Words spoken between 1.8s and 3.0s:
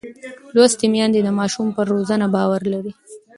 روزنه باور لري.